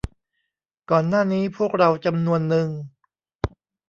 [0.91, 2.67] ก่อนหน้านี้พวกเราจำนวนนึง